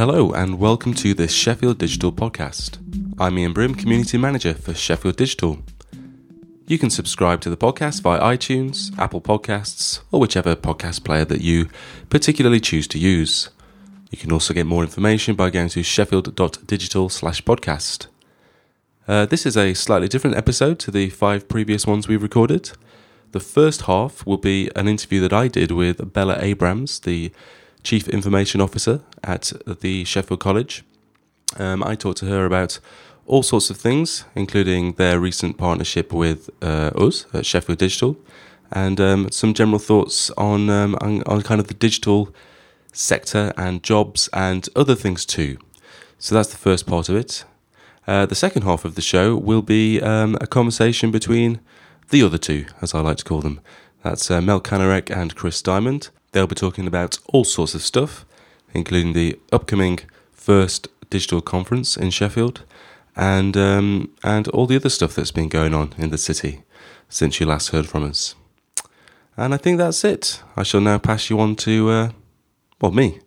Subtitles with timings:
[0.00, 2.78] Hello, and welcome to this Sheffield Digital podcast.
[3.18, 5.58] I'm Ian Bream, Community Manager for Sheffield Digital.
[6.66, 11.42] You can subscribe to the podcast via iTunes, Apple Podcasts, or whichever podcast player that
[11.42, 11.68] you
[12.08, 13.50] particularly choose to use.
[14.10, 18.06] You can also get more information by going to sheffield.digital slash podcast.
[19.06, 22.70] Uh, this is a slightly different episode to the five previous ones we've recorded.
[23.32, 27.32] The first half will be an interview that I did with Bella Abrams, the
[27.82, 30.84] Chief Information Officer at the Sheffield College.
[31.58, 32.78] Um, I talked to her about
[33.26, 38.16] all sorts of things, including their recent partnership with uh, us at Sheffield Digital,
[38.72, 42.34] and um, some general thoughts on, um, on, on kind of the digital
[42.92, 45.58] sector and jobs and other things too.
[46.18, 47.44] So that's the first part of it.
[48.06, 51.60] Uh, the second half of the show will be um, a conversation between
[52.10, 53.60] the other two, as I like to call them.
[54.02, 56.10] That's uh, Mel Kanarek and Chris Diamond.
[56.32, 58.24] They'll be talking about all sorts of stuff,
[58.72, 60.00] including the upcoming
[60.32, 62.62] first digital conference in Sheffield,
[63.16, 66.62] and um, and all the other stuff that's been going on in the city
[67.08, 68.36] since you last heard from us.
[69.36, 70.42] And I think that's it.
[70.56, 72.10] I shall now pass you on to uh,
[72.80, 73.20] well me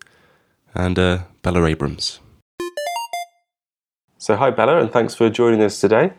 [0.73, 2.19] and uh, Bella Abrams.
[4.17, 6.13] So hi Bella, and thanks for joining us today.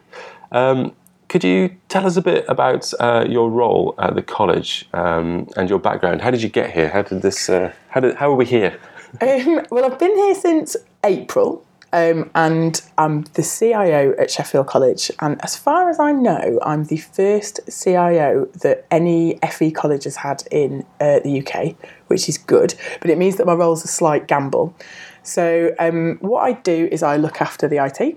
[0.52, 0.94] Um,
[1.34, 5.68] could you tell us a bit about uh, your role at the college um, and
[5.68, 6.22] your background?
[6.22, 6.88] How did you get here?
[6.88, 7.48] How did this?
[7.48, 8.14] Uh, how did?
[8.14, 8.78] How are we here?
[9.20, 15.08] Um, well, I've been here since April, um, and I'm the CIO at Sheffield College.
[15.20, 20.16] And as far as I know, I'm the first CIO that any FE college has
[20.16, 21.76] had in uh, the UK,
[22.08, 22.74] which is good.
[23.00, 24.74] But it means that my role's a slight gamble.
[25.22, 28.16] So um, what I do is I look after the IT.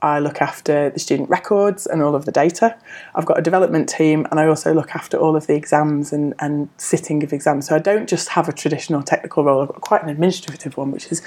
[0.00, 2.76] I look after the student records and all of the data.
[3.14, 6.34] I've got a development team and I also look after all of the exams and,
[6.38, 7.66] and sitting of exams.
[7.66, 10.92] So I don't just have a traditional technical role, I've got quite an administrative one,
[10.92, 11.20] which is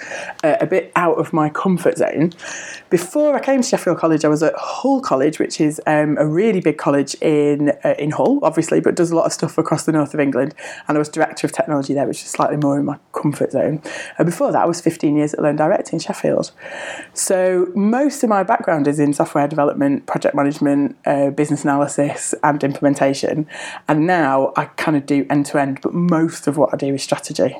[0.43, 2.31] a, a bit out of my comfort zone.
[2.89, 6.25] Before I came to Sheffield College, I was at Hull College, which is um, a
[6.25, 9.85] really big college in, uh, in Hull, obviously, but does a lot of stuff across
[9.85, 10.55] the north of England.
[10.87, 13.81] And I was Director of Technology there, which is slightly more in my comfort zone.
[14.17, 16.51] And before that, I was 15 years at Learn Direct in Sheffield.
[17.13, 22.35] So most of my background background is in software development, project management, uh, business analysis,
[22.44, 23.47] and implementation.
[23.88, 26.94] And now I kind of do end to end, but most of what I do
[26.94, 27.57] is strategy.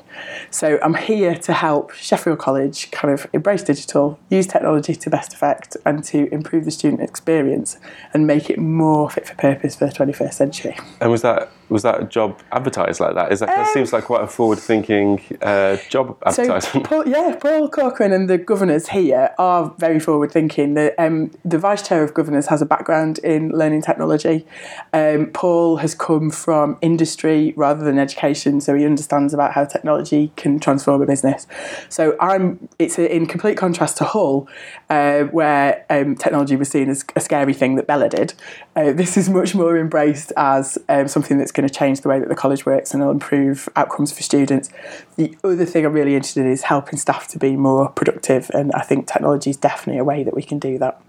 [0.50, 5.34] So I'm here to help Sheffield College kind of embrace digital, use technology to best
[5.34, 7.78] effect, and to improve the student experience
[8.14, 10.78] and make it more fit for purpose for the 21st century.
[11.00, 13.32] And was that was that a job advertised like that?
[13.32, 16.86] Is that, um, that seems like quite a forward-thinking uh, job advertisement?
[16.86, 20.74] So Paul, yeah, Paul Corcoran and the governors here are very forward-thinking.
[20.74, 24.46] The, um, the vice chair of governors has a background in learning technology.
[24.92, 30.32] Um, Paul has come from industry rather than education, so he understands about how technology
[30.36, 31.46] can transform a business.
[31.88, 32.68] So I'm.
[32.78, 34.48] It's a, in complete contrast to Hull,
[34.90, 38.34] uh, where um, technology was seen as a scary thing that Bella did.
[38.74, 42.18] Uh, this is much more embraced as um, something that's going to change the way
[42.18, 44.68] that the college works and it'll improve outcomes for students.
[45.16, 48.72] The other thing I'm really interested in is helping staff to be more productive, and
[48.72, 51.00] I think technology is definitely a way that we can do that.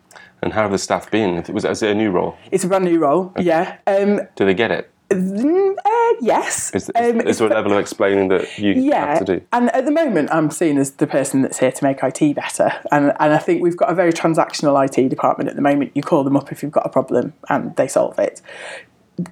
[0.41, 1.43] And how have the staff been?
[1.53, 2.37] Was it, a new role?
[2.51, 3.43] It's a brand new role, okay.
[3.43, 3.77] yeah.
[3.87, 4.89] Um, do they get it?
[5.11, 6.73] Uh, yes.
[6.73, 9.45] Is, is, um, is there a level of explaining that you yeah, have to do?
[9.53, 12.73] And at the moment, I'm seen as the person that's here to make IT better.
[12.91, 15.91] And, and I think we've got a very transactional IT department at the moment.
[15.95, 18.41] You call them up if you've got a problem and they solve it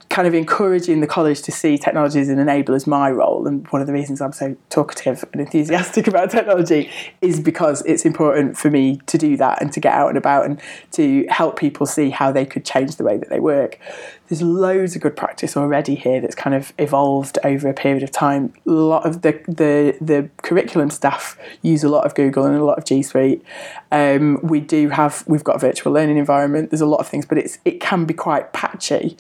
[0.09, 3.47] kind of encouraging the college to see technology as an enabler is my role.
[3.47, 8.05] And one of the reasons I'm so talkative and enthusiastic about technology is because it's
[8.05, 10.61] important for me to do that and to get out and about and
[10.91, 13.79] to help people see how they could change the way that they work.
[14.27, 18.11] There's loads of good practice already here that's kind of evolved over a period of
[18.11, 18.53] time.
[18.65, 22.63] A lot of the the, the curriculum staff use a lot of Google and a
[22.63, 23.43] lot of G Suite.
[23.91, 26.69] Um, we do have we've got a virtual learning environment.
[26.69, 29.17] There's a lot of things, but it's it can be quite patchy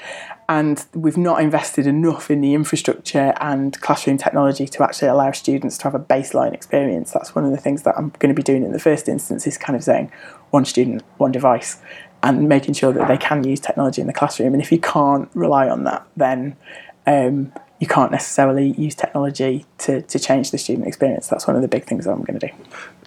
[0.49, 5.77] and we've not invested enough in the infrastructure and classroom technology to actually allow students
[5.77, 7.11] to have a baseline experience.
[7.11, 9.47] That's one of the things that I'm going to be doing in the first instance
[9.47, 10.11] is kind of saying
[10.49, 11.79] one student, one device,
[12.23, 14.53] and making sure that they can use technology in the classroom.
[14.53, 16.55] And if you can't rely on that, then
[17.07, 21.27] um, you can't necessarily use technology to, to change the student experience.
[21.27, 22.53] That's one of the big things that I'm going to do.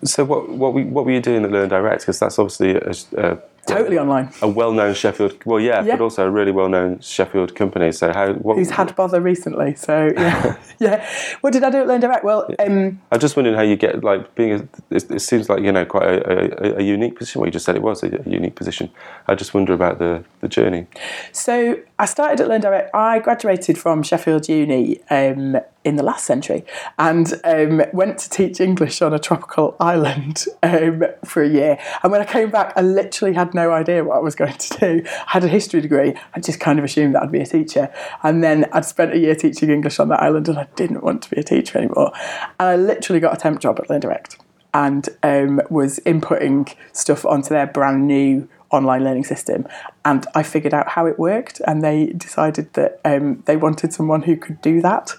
[0.02, 2.02] So, what what, we, what were you doing at Learn Direct?
[2.02, 4.32] Because that's obviously a, a totally online.
[4.42, 7.92] A well-known Sheffield, well, yeah, yeah, but also a really well-known Sheffield company.
[7.92, 8.32] So how?
[8.34, 9.74] What, Who's had bother recently?
[9.74, 11.08] So yeah, yeah.
[11.40, 12.24] What did I do at Learn Direct?
[12.24, 14.52] Well, um, I'm just wondering how you get like being.
[14.52, 17.40] A, it, it, seems like you know quite a, a, a, unique position.
[17.40, 18.90] Well, you just said it was a, unique position.
[19.28, 20.86] I just wonder about the the journey.
[21.32, 22.94] So I started at Learn Direct.
[22.94, 25.00] I graduated from Sheffield Uni.
[25.10, 26.64] Um, in the last century
[26.98, 31.78] and um, went to teach English on a tropical island um, for a year.
[32.02, 34.78] And when I came back, I literally had no idea what I was going to
[34.78, 35.02] do.
[35.06, 36.14] I had a history degree.
[36.34, 37.92] I just kind of assumed that I'd be a teacher.
[38.22, 41.22] And then I'd spent a year teaching English on that island and I didn't want
[41.24, 42.12] to be a teacher anymore.
[42.58, 44.38] And I literally got a temp job at Learn Direct
[44.72, 49.66] and um, was inputting stuff onto their brand new online learning system.
[50.04, 54.22] And I figured out how it worked, and they decided that um, they wanted someone
[54.22, 55.14] who could do that.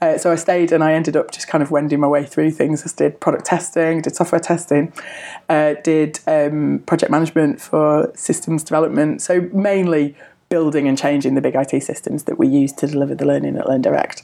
[0.00, 2.52] Uh, so I stayed and I ended up just kind of wending my way through
[2.52, 2.86] things.
[2.86, 4.92] I did product testing, did software testing,
[5.48, 9.22] uh, did um, project management for systems development.
[9.22, 10.16] So mainly
[10.48, 13.68] building and changing the big IT systems that we use to deliver the learning at
[13.68, 14.22] Learn Direct.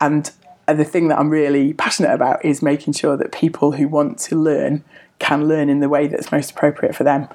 [0.00, 0.30] And
[0.66, 4.36] the thing that I'm really passionate about is making sure that people who want to
[4.36, 4.84] learn
[5.24, 7.26] can learn in the way that's most appropriate for them.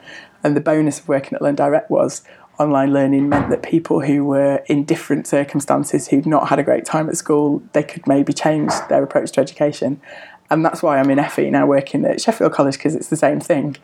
[0.44, 2.21] And the bonus of working at Learn Direct was
[2.59, 6.86] online learning meant that people who were in different circumstances who'd not had a great
[6.86, 10.00] time at school, they could maybe change their approach to education.
[10.51, 13.39] And that's why I'm in FE now working at Sheffield College because it's the same
[13.39, 13.77] thing.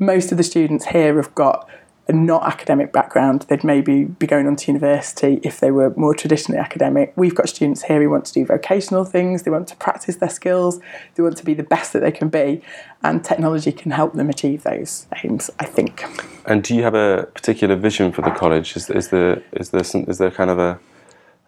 [0.00, 1.68] Most of the students here have got
[2.08, 6.60] not academic background, they'd maybe be going on to university if they were more traditionally
[6.60, 7.12] academic.
[7.16, 10.28] We've got students here who want to do vocational things, they want to practice their
[10.28, 10.80] skills,
[11.14, 12.62] they want to be the best that they can be,
[13.02, 16.04] and technology can help them achieve those aims, I think.
[16.44, 18.76] And do you have a particular vision for the college?
[18.76, 20.80] Is, is there is there some, is there kind of a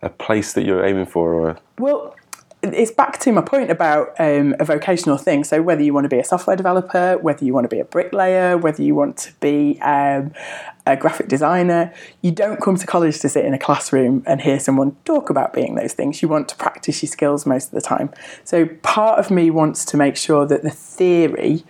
[0.02, 2.14] a place that you're aiming for, or well,
[2.72, 5.44] it's back to my point about um, a vocational thing.
[5.44, 7.84] So whether you want to be a software developer, whether you want to be a
[7.84, 10.32] bricklayer, whether you want to be um,
[10.86, 14.58] a graphic designer, you don't come to college to sit in a classroom and hear
[14.58, 16.22] someone talk about being those things.
[16.22, 18.10] You want to practice your skills most of the time.
[18.44, 21.64] So part of me wants to make sure that the theory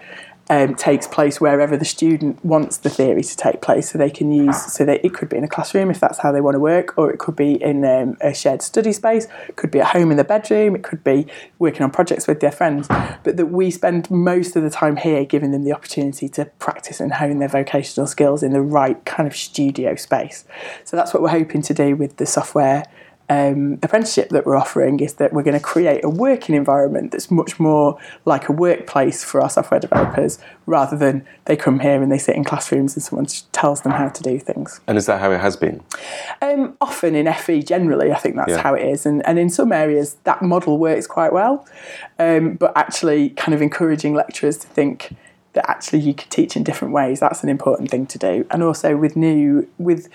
[0.54, 3.90] um, takes place wherever the student wants the theory to take place.
[3.90, 6.30] So they can use, so that it could be in a classroom if that's how
[6.32, 9.56] they want to work, or it could be in um, a shared study space, it
[9.56, 11.26] could be at home in the bedroom, it could be
[11.58, 12.86] working on projects with their friends.
[13.24, 17.00] But that we spend most of the time here giving them the opportunity to practice
[17.00, 20.44] and hone their vocational skills in the right kind of studio space.
[20.84, 22.84] So that's what we're hoping to do with the software
[23.28, 27.30] um, apprenticeship that we're offering is that we're going to create a working environment that's
[27.30, 32.12] much more like a workplace for our software developers rather than they come here and
[32.12, 34.80] they sit in classrooms and someone tells them how to do things.
[34.86, 35.82] And is that how it has been?
[36.42, 38.62] Um, often in FE, generally, I think that's yeah.
[38.62, 39.06] how it is.
[39.06, 41.66] And, and in some areas, that model works quite well.
[42.18, 45.14] Um, but actually, kind of encouraging lecturers to think,
[45.54, 47.20] that actually you could teach in different ways.
[47.20, 48.46] That's an important thing to do.
[48.50, 50.08] And also with new with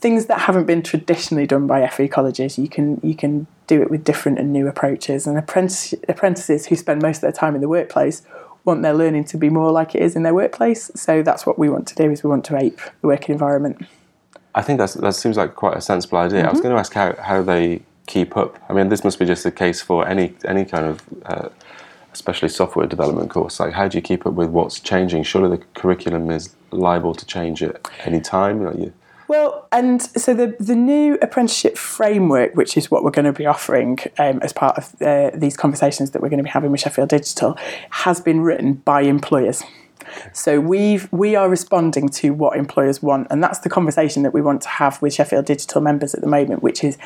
[0.00, 3.90] things that haven't been traditionally done by FE colleges, you can you can do it
[3.90, 5.26] with different and new approaches.
[5.26, 8.22] And apprentice, apprentices who spend most of their time in the workplace
[8.64, 10.90] want their learning to be more like it is in their workplace.
[10.94, 13.86] So that's what we want to do is we want to ape the working environment.
[14.54, 16.38] I think that's, that seems like quite a sensible idea.
[16.38, 16.48] Mm-hmm.
[16.48, 16.68] I was mm-hmm.
[16.68, 18.58] going to ask how, how they keep up.
[18.68, 21.48] I mean, this must be just the case for any any kind of uh,
[22.14, 23.60] especially software development course?
[23.60, 25.24] Like, how do you keep up with what's changing?
[25.24, 28.64] Surely the curriculum is liable to change at any time.
[28.64, 28.92] Know, you...
[29.28, 33.46] Well, and so the the new apprenticeship framework, which is what we're going to be
[33.46, 36.80] offering um, as part of uh, these conversations that we're going to be having with
[36.80, 37.56] Sheffield Digital,
[37.90, 39.62] has been written by employers.
[40.32, 44.42] So we've we are responding to what employers want, and that's the conversation that we
[44.42, 46.98] want to have with Sheffield Digital members at the moment, which is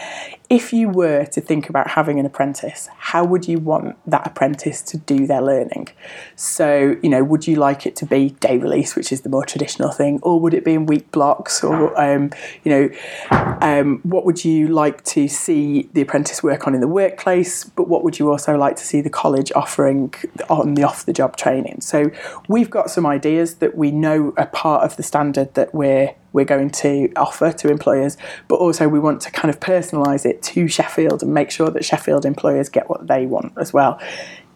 [0.51, 4.81] if you were to think about having an apprentice, how would you want that apprentice
[4.83, 5.89] to do their learning?
[6.37, 9.45] So, you know, would you like it to be day release, which is the more
[9.45, 11.63] traditional thing, or would it be in week blocks?
[11.63, 12.31] Or, um,
[12.65, 16.89] you know, um, what would you like to see the apprentice work on in the
[16.89, 17.65] workplace?
[17.65, 20.15] But what would you also like to see the college offering
[20.49, 21.83] on the off the job training?
[21.83, 22.11] So,
[22.49, 26.45] we've got some ideas that we know are part of the standard that we're we're
[26.45, 28.17] going to offer to employers,
[28.49, 31.85] but also we want to kind of personalise it to Sheffield and make sure that
[31.85, 34.01] Sheffield employers get what they want as well.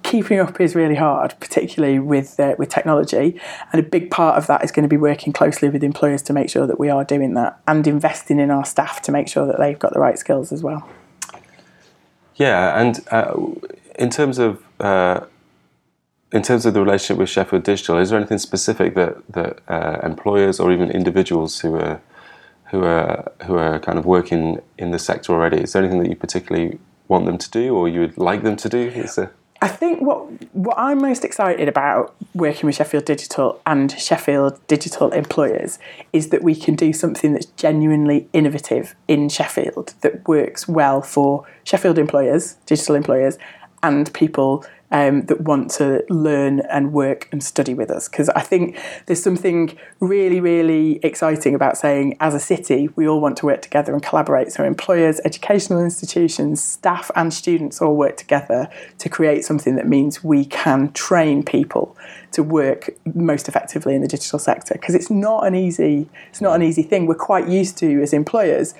[0.03, 3.41] Keeping up is really hard, particularly with uh, with technology,
[3.73, 6.33] and a big part of that is going to be working closely with employers to
[6.33, 9.47] make sure that we are doing that and investing in our staff to make sure
[9.47, 10.89] that they've got the right skills as well.
[12.37, 13.35] Yeah, and uh,
[13.99, 15.21] in terms of uh,
[16.33, 20.01] in terms of the relationship with Sheffield Digital, is there anything specific that that uh,
[20.03, 22.01] employers or even individuals who are
[22.71, 25.59] who are who are kind of working in the sector already?
[25.59, 28.57] Is there anything that you particularly want them to do, or you would like them
[28.57, 28.79] to do?
[28.79, 29.33] Is there...
[29.61, 30.21] I think what
[30.55, 35.79] what I'm most excited about working with Sheffield Digital and Sheffield Digital employers
[36.13, 41.47] is that we can do something that's genuinely innovative in Sheffield that works well for
[41.63, 43.39] Sheffield employers, digital employers,
[43.83, 48.09] and people um, that want to learn and work and study with us.
[48.09, 53.21] Because I think there's something really, really exciting about saying, as a city, we all
[53.21, 54.53] want to work together and collaborate.
[54.53, 58.69] So employers, educational institutions, staff, and students all work together
[58.99, 61.97] to create something that means we can train people
[62.33, 64.75] to work most effectively in the digital sector.
[64.75, 67.07] Because it's not an easy, it's not an easy thing.
[67.07, 68.75] We're quite used to as employers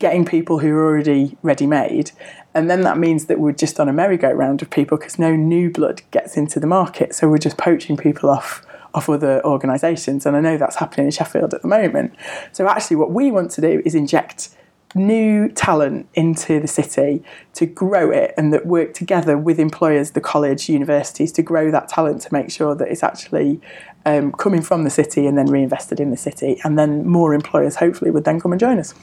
[0.00, 2.10] getting people who are already ready made.
[2.54, 5.70] And then that means that we're just on a merry-go-round of people because no new
[5.70, 7.14] blood gets into the market.
[7.14, 10.24] So we're just poaching people off off other organisations.
[10.24, 12.14] And I know that's happening in Sheffield at the moment.
[12.52, 14.50] So actually what we want to do is inject
[14.94, 20.20] new talent into the city to grow it and that work together with employers, the
[20.20, 23.60] college, universities to grow that talent to make sure that it's actually
[24.06, 26.60] um, coming from the city and then reinvested in the city.
[26.62, 28.94] And then more employers hopefully would then come and join us.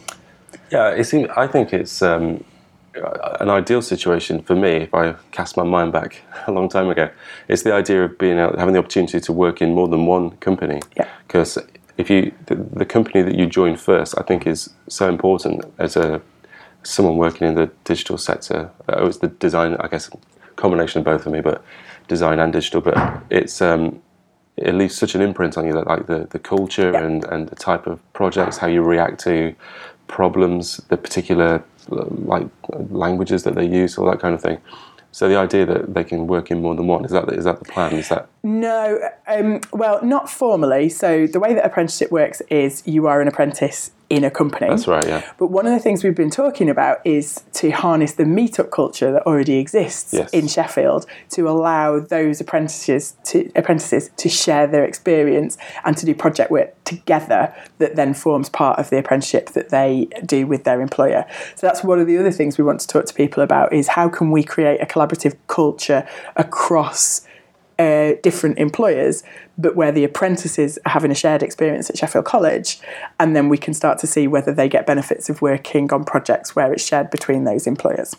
[0.72, 2.46] Yeah, it seems, I think it's um,
[2.96, 4.70] an ideal situation for me.
[4.70, 7.10] If I cast my mind back a long time ago,
[7.48, 10.32] it's the idea of being able, having the opportunity to work in more than one
[10.38, 10.82] company.
[10.98, 11.08] Yeah.
[11.28, 11.58] Because
[11.98, 15.96] if you the, the, company that you join first, I think is so important as
[15.96, 16.22] a
[16.84, 18.72] someone working in the digital sector.
[18.90, 20.10] Oh, it's the design, I guess,
[20.56, 21.64] combination of both for me, but
[22.08, 22.82] design and digital.
[22.82, 24.02] But it's um,
[24.58, 27.04] it leaves such an imprint on you that like the, the culture yeah.
[27.04, 29.56] and, and the type of projects, how you react to
[30.08, 32.48] problems, the particular like
[32.90, 34.60] languages that they use, all that kind of thing.
[35.14, 37.60] So the idea that they can work in more than one is that is that
[37.60, 37.94] the plan?
[37.96, 38.98] Is that no?
[39.28, 40.88] Um, well, not formally.
[40.88, 44.68] So the way that apprenticeship works is you are an apprentice in a company.
[44.68, 45.32] That's right, yeah.
[45.38, 49.10] But one of the things we've been talking about is to harness the meetup culture
[49.14, 50.30] that already exists yes.
[50.32, 56.14] in Sheffield to allow those apprentices to apprentices to share their experience and to do
[56.14, 60.82] project work together that then forms part of the apprenticeship that they do with their
[60.82, 61.26] employer.
[61.56, 63.88] So that's one of the other things we want to talk to people about is
[63.88, 67.26] how can we create a collaborative culture across
[67.82, 69.24] uh, different employers,
[69.58, 72.70] but where the apprentices are having a shared experience at Sheffield College,
[73.20, 76.56] and then we can start to see whether they get benefits of working on projects
[76.56, 78.16] where it's shared between those employers.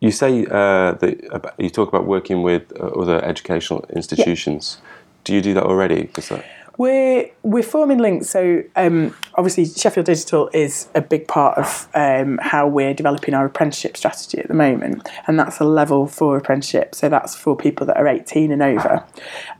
[0.00, 4.64] You say uh, that you talk about working with uh, other educational institutions.
[4.78, 4.86] Yeah.
[5.24, 6.00] Do you do that already?
[6.14, 6.44] That...
[6.80, 8.30] We're we're forming links.
[8.30, 13.44] So um, obviously, Sheffield Digital is a big part of um, how we're developing our
[13.44, 16.94] apprenticeship strategy at the moment, and that's a level four apprenticeship.
[16.94, 19.04] So that's for people that are eighteen and over,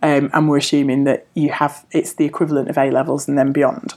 [0.00, 3.52] um, and we're assuming that you have it's the equivalent of A levels and then
[3.52, 3.92] beyond.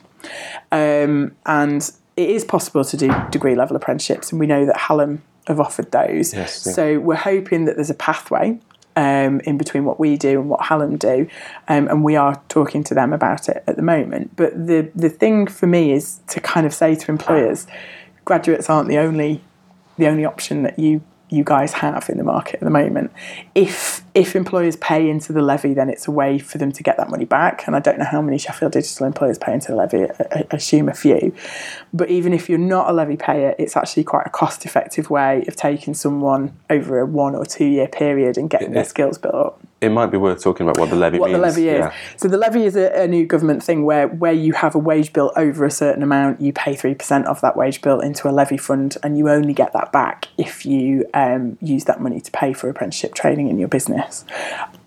[0.74, 5.22] Um, and it is possible to do degree level apprenticeships, and we know that Hallam
[5.48, 6.34] have offered those.
[6.34, 6.74] Yes, yeah.
[6.74, 8.60] So we're hoping that there's a pathway
[8.96, 11.28] um, in between what we do and what Hallam do,
[11.68, 14.36] um, and we are talking to them about it at the moment.
[14.36, 17.68] But the the thing for me is to kind of say to employers,
[18.26, 19.42] graduates aren't the only
[19.98, 21.02] the only option that you
[21.34, 23.12] you guys have in the market at the moment.
[23.56, 26.98] If if employers pay into the levy, then it's a way for them to get
[26.98, 27.66] that money back.
[27.66, 30.04] And I don't know how many Sheffield Digital employers pay into the levy.
[30.04, 31.34] I, I assume a few.
[31.94, 35.56] But even if you're not a levy payer, it's actually quite a cost-effective way of
[35.56, 39.60] taking someone over a one or two year period and getting their skills built up
[39.84, 41.38] it might be worth talking about what the levy what means.
[41.38, 41.80] the levy is.
[41.80, 41.94] Yeah.
[42.18, 45.12] So the levy is a, a, new government thing where where you have a wage
[45.14, 48.32] bill over a certain amount, you pay three percent of that wage bill into a
[48.32, 52.32] levy fund, and you only get that back if you um, use that money to
[52.32, 54.26] pay for apprenticeship training in your business.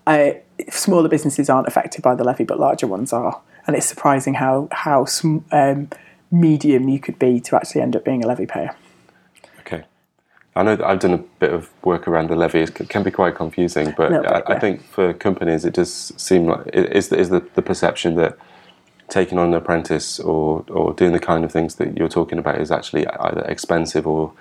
[0.05, 0.31] Uh,
[0.69, 4.67] smaller businesses aren't affected by the levy, but larger ones are, and it's surprising how
[4.71, 5.05] how
[5.51, 5.89] um,
[6.31, 8.75] medium you could be to actually end up being a levy payer.
[10.57, 12.61] I know that I've done a bit of work around the levy.
[12.61, 16.67] It can be quite confusing, but I, I, think for companies, it does seem like
[16.73, 18.37] is is the, the perception that
[19.07, 22.59] taking on an apprentice or or doing the kind of things that you're talking about
[22.59, 24.33] is actually either expensive or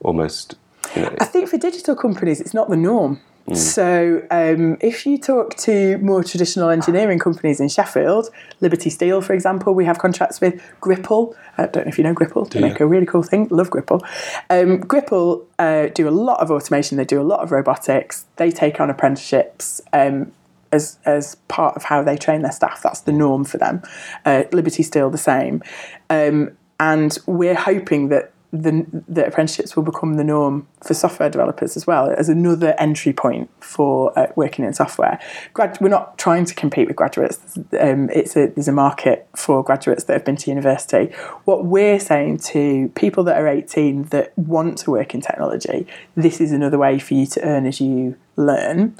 [0.00, 0.54] almost.
[0.94, 3.20] You know, I think for digital companies, it's not the norm.
[3.48, 3.56] Mm.
[3.56, 9.34] So, um, if you talk to more traditional engineering companies in Sheffield, Liberty Steel, for
[9.34, 11.36] example, we have contracts with Gripple.
[11.58, 12.46] I don't know if you know Gripple.
[12.46, 13.48] They make a really cool thing.
[13.50, 14.02] Love Gripple.
[14.48, 16.96] Um, Gripple uh, do a lot of automation.
[16.96, 18.24] They do a lot of robotics.
[18.36, 19.82] They take on apprenticeships.
[19.92, 20.32] Um,
[20.72, 23.80] as, as part of how they train their staff, that's the norm for them.
[24.24, 25.62] Uh, Liberty Steel, the same.
[26.10, 31.76] Um, and we're hoping that the, the apprenticeships will become the norm for software developers
[31.76, 35.18] as well as another entry point for uh, working in software.
[35.52, 37.58] Grad, we're not trying to compete with graduates.
[37.78, 41.06] Um, it's a, there's a market for graduates that have been to university.
[41.44, 46.40] What we're saying to people that are 18 that want to work in technology, this
[46.40, 48.96] is another way for you to earn as you learn.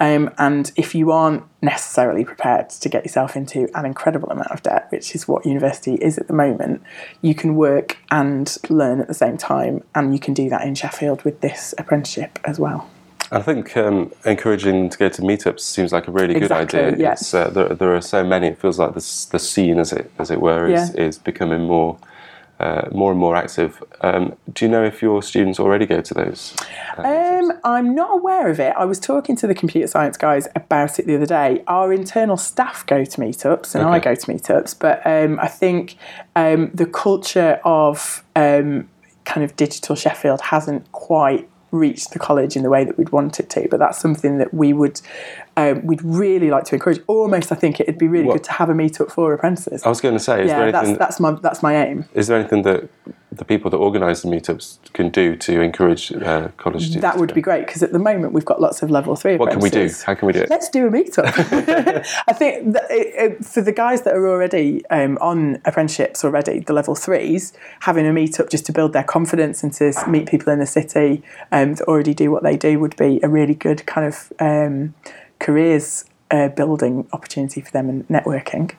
[0.00, 4.62] Um, and if you aren't necessarily prepared to get yourself into an incredible amount of
[4.62, 6.82] debt, which is what university is at the moment,
[7.22, 9.82] you can work and learn at the same time.
[9.94, 12.88] And you can do that in Sheffield with this apprenticeship as well.
[13.30, 17.02] I think um, encouraging to go to meetups seems like a really Exactly, good idea.
[17.08, 17.12] yeah.
[17.12, 18.46] It's, uh, there, there are so many.
[18.46, 21.02] It feels like this, the scene, as it as it were, is, Yeah.
[21.02, 21.98] is becoming more
[22.60, 23.82] uh, more and more active.
[24.00, 26.54] Um, do you know if your students already go to those?
[26.96, 27.02] uh.
[27.02, 28.74] Um, I'm not aware of it.
[28.76, 31.62] I was talking to the computer science guys about it the other day.
[31.66, 35.96] Our internal staff go to meetups, and I go to meetups, but um, I think
[36.36, 38.88] um, the culture of um,
[39.24, 43.38] kind of digital Sheffield hasn't quite reached the college in the way that we'd want
[43.40, 43.68] it to.
[43.70, 45.00] But that's something that we would
[45.56, 47.00] um, we'd really like to encourage.
[47.06, 49.84] Almost, I think it'd be really What- good to have a meetup for apprentices.
[49.84, 50.98] I was going to say, is yeah, there that's anything?
[50.98, 52.04] that's my that's my aim.
[52.14, 52.88] is there anything that
[53.30, 57.02] the people that organise the meetups can do to encourage uh, college students?
[57.02, 59.36] That would be great because at the moment we've got lots of level three.
[59.36, 59.90] What can we do?
[60.06, 60.50] How can we do it?
[60.50, 61.24] Let's do a meetup.
[62.28, 66.60] I think that it, it, for the guys that are already um, on apprenticeships already,
[66.60, 70.52] the level threes, having a meetup just to build their confidence and to meet people
[70.52, 73.84] in the city um, that already do what they do would be a really good
[73.86, 74.94] kind of um,
[75.38, 78.74] careers uh, building opportunity for them and networking.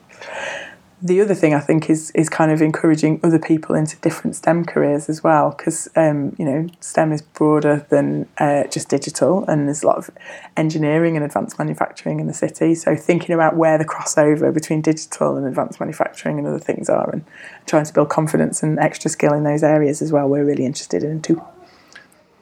[1.01, 4.65] The other thing I think is is kind of encouraging other people into different STEM
[4.65, 9.67] careers as well, because um, you know STEM is broader than uh, just digital, and
[9.67, 10.09] there's a lot of
[10.57, 12.75] engineering and advanced manufacturing in the city.
[12.75, 17.09] So thinking about where the crossover between digital and advanced manufacturing and other things are,
[17.09, 17.23] and
[17.65, 21.03] trying to build confidence and extra skill in those areas as well, we're really interested
[21.03, 21.41] in too.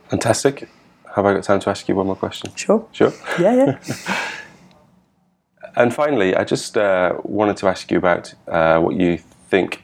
[0.09, 0.67] Fantastic.
[1.15, 2.51] Have I got time to ask you one more question?
[2.55, 2.87] Sure.
[2.91, 3.13] Sure.
[3.39, 4.27] Yeah, yeah.
[5.77, 9.19] And finally, I just uh, wanted to ask you about uh, what you
[9.49, 9.83] think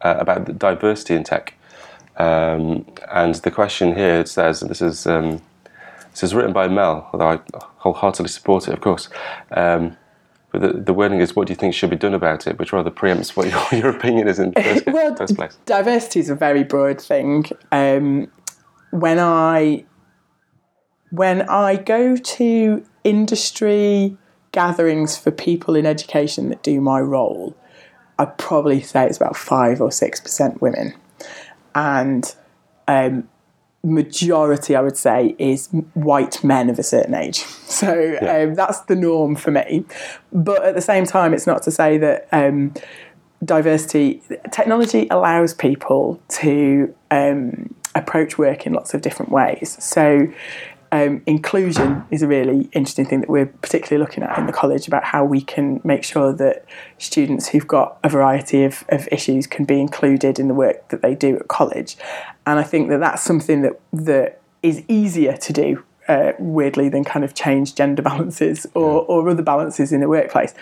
[0.00, 1.52] uh, about the diversity in tech.
[2.16, 5.42] Um, and the question here it says, and this is um,
[6.12, 7.40] this is written by Mel, although I
[7.76, 9.10] wholeheartedly support it, of course.
[9.50, 9.98] Um,
[10.52, 12.72] but the, the wording is, "What do you think should be done about it?" Which
[12.72, 15.58] rather preempts what your, your opinion is in the first, well, first place.
[15.66, 17.44] diversity is a very broad thing.
[17.70, 18.30] Um,
[18.90, 19.84] when I
[21.10, 24.16] when I go to industry
[24.56, 27.54] gatherings for people in education that do my role,
[28.18, 30.94] I'd probably say it's about five or six percent women,
[31.74, 32.34] and
[32.88, 33.28] um,
[33.84, 37.44] majority I would say is white men of a certain age.
[37.76, 38.44] So Yeah.
[38.44, 39.84] um, that's the norm for me.
[40.32, 42.26] But at the same time, it's not to say that.
[42.32, 42.72] Um,
[43.44, 50.26] diversity technology allows people to um, approach work in lots of different ways so
[50.92, 54.86] um, inclusion is a really interesting thing that we're particularly looking at in the college
[54.86, 56.64] about how we can make sure that
[56.98, 61.02] students who've got a variety of, of issues can be included in the work that
[61.02, 61.96] they do at college
[62.46, 67.04] and I think that that's something that that is easier to do uh, weirdly than
[67.04, 70.54] kind of change gender balances or, or other balances in the workplace.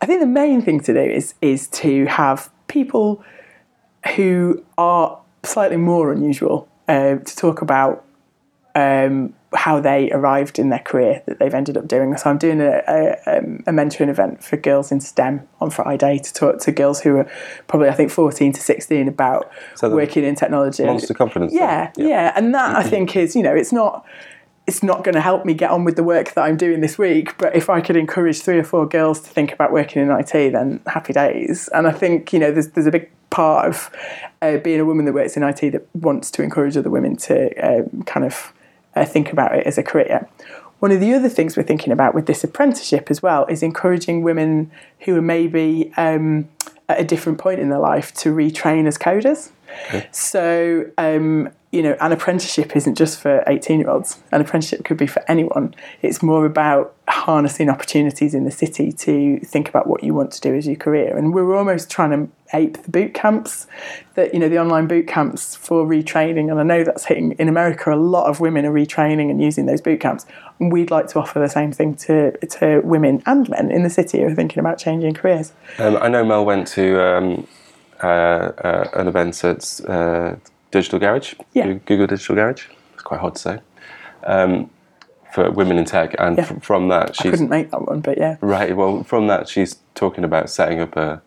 [0.00, 3.22] I think the main thing to do is is to have people
[4.16, 8.04] who are slightly more unusual uh, to talk about
[8.74, 12.16] um, how they arrived in their career that they've ended up doing.
[12.16, 16.18] So I'm doing a, a, um, a mentoring event for girls in STEM on Friday
[16.18, 17.30] to talk to girls who are
[17.66, 20.84] probably I think 14 to 16 about So working in technology.
[20.84, 21.52] Monster confidence.
[21.52, 21.60] then.
[21.62, 24.06] Yeah, yeah, and that I think is you know it's not
[24.66, 26.98] it's not going to help me get on with the work that I'm doing this
[26.98, 27.38] week.
[27.38, 30.32] But if I could encourage three or four girls to think about working in IT,
[30.32, 31.68] then happy days.
[31.72, 33.90] And I think you know there's there's a big part of
[34.42, 37.52] uh, being a woman that works in IT that wants to encourage other women to
[37.58, 38.52] um, kind of
[38.96, 40.28] uh, think about it as a career.
[40.78, 44.22] One of the other things we're thinking about with this apprenticeship as well is encouraging
[44.22, 46.48] women who are maybe um,
[46.88, 49.50] at a different point in their life to retrain as coders.
[50.10, 54.96] So, um, you know, an apprenticeship isn't just for 18 year olds, an apprenticeship could
[54.96, 55.74] be for anyone.
[56.02, 60.40] It's more about harnessing opportunities in the city to think about what you want to
[60.40, 61.16] do as your career.
[61.16, 63.66] And we're almost trying to ape the boot camps
[64.14, 66.50] that, you know, the online boot camps for retraining.
[66.50, 69.66] And I know that's hitting in America, a lot of women are retraining and using
[69.66, 70.26] those boot camps.
[70.58, 73.90] And we'd like to offer the same thing to, to women and men in the
[73.90, 75.52] city who are thinking about changing careers.
[75.78, 77.46] Um, I know Mel went to um,
[78.02, 80.36] uh, uh, an event at uh,
[80.70, 81.72] Digital Garage, Yeah.
[81.72, 82.66] Google Digital Garage.
[82.94, 83.58] It's quite hard to say.
[84.24, 84.70] Um,
[85.32, 86.44] for women in tech, and Yeah.
[86.60, 88.36] from that, she Couldn't make that one, but yeah.
[88.40, 88.74] right.
[88.74, 91.20] Well, from that, she's talking about setting up a,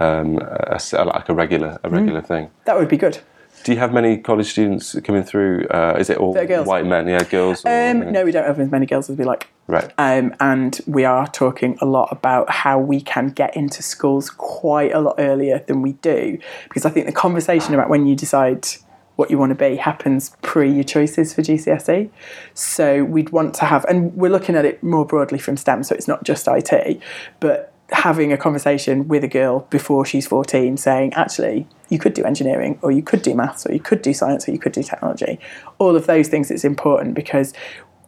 [0.00, 1.84] um, a like a regular Mm.
[1.84, 2.50] a regular thing.
[2.64, 3.18] That would be good.
[3.64, 5.66] Do you have many college students coming through?
[5.68, 6.32] Uh, is it all
[6.64, 7.08] white men?
[7.08, 7.64] Yeah, girls.
[7.64, 9.48] Um, no, we don't have as many girls as we like.
[9.66, 9.92] Right.
[9.98, 14.92] Um, and we are talking a lot about how we can get into schools quite
[14.92, 16.38] a lot earlier than we do.
[16.68, 18.68] Because I think the conversation about when you decide
[19.16, 22.08] what you want to be happens pre your choices for GCSE.
[22.54, 25.96] So we'd want to have, and we're looking at it more broadly from STEM, so
[25.96, 27.00] it's not just IT,
[27.40, 32.24] but having a conversation with a girl before she's 14 saying, actually, you could do
[32.24, 34.82] engineering, or you could do maths, or you could do science, or you could do
[34.82, 35.40] technology.
[35.78, 37.52] All of those things, it's important because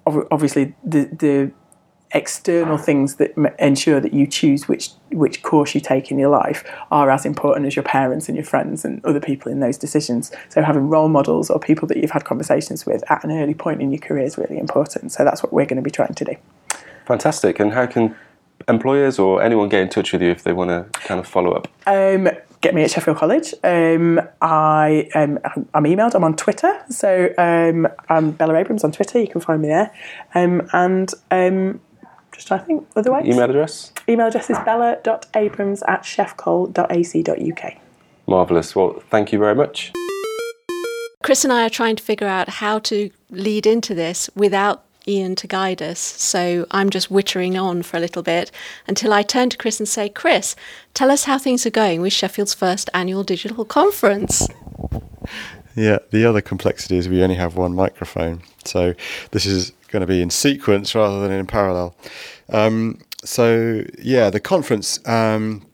[0.07, 1.53] obviously the the
[2.12, 6.64] external things that ensure that you choose which which course you take in your life
[6.90, 10.33] are as important as your parents and your friends and other people in those decisions.
[10.49, 13.81] So having role models or people that you've had conversations with at an early point
[13.81, 15.12] in your career is really important.
[15.12, 16.37] So that's what we're going to be trying to do.
[17.07, 17.61] Fantastic.
[17.61, 18.16] And how can
[18.70, 21.52] employers or anyone get in touch with you if they want to kind of follow
[21.52, 21.68] up?
[21.87, 22.28] Um,
[22.61, 23.52] get me at Sheffield College.
[23.62, 25.38] Um, I um,
[25.74, 26.14] I'm emailed.
[26.14, 29.20] I'm on Twitter, so um, I'm Bella Abrams on Twitter.
[29.20, 29.92] You can find me there.
[30.35, 31.80] Um, and um,
[32.33, 33.26] just I think otherwise.
[33.26, 33.92] Email address?
[34.09, 37.74] Email address is bella.abrams at sheffcol.ac.uk.
[38.26, 38.76] Marvellous.
[38.76, 39.92] Well, thank you very much.
[41.22, 45.35] Chris and I are trying to figure out how to lead into this without Ian
[45.37, 45.99] to guide us.
[45.99, 48.51] So I'm just wittering on for a little bit
[48.87, 50.57] until I turn to Chris and say, Chris,
[50.95, 54.49] tell us how things are going with Sheffield's first annual digital conference.
[55.77, 58.43] Yeah, the other complexity is we only have one microphone.
[58.65, 58.95] So
[59.31, 61.95] this is going to be in sequence rather than in parallel.
[62.49, 65.07] Um, so yeah, the conference.
[65.07, 65.67] Um,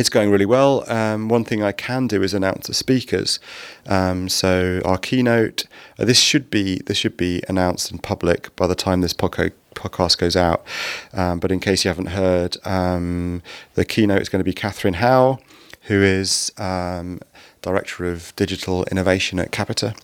[0.00, 0.90] it's going really well.
[0.90, 3.38] Um, one thing I can do is announce the speakers.
[3.86, 5.66] Um, so our keynote.
[5.98, 9.52] Uh, this should be this should be announced in public by the time this podcast
[9.74, 10.64] podcast goes out.
[11.12, 13.42] Um, but in case you haven't heard, um,
[13.74, 15.38] the keynote is going to be Catherine Howe,
[15.82, 17.20] who is um,
[17.60, 19.94] director of digital innovation at Capita.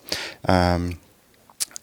[0.47, 0.99] Um,